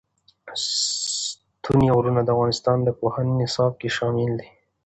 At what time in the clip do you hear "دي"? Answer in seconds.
4.39-4.47